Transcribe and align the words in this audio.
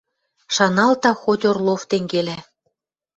Шаналта 0.55 1.09
хоть 1.21 1.47
Орлов 1.49 1.81
тенгелӓ. 1.89 2.37